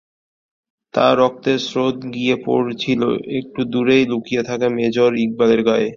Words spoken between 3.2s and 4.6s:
একটু দূরেই লুকিয়ে